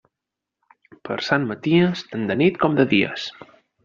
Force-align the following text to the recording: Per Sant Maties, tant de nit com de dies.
Per 1.09 1.17
Sant 1.27 1.45
Maties, 1.51 2.01
tant 2.13 2.25
de 2.31 2.37
nit 2.43 2.57
com 2.65 2.79
de 2.81 2.87
dies. 2.95 3.27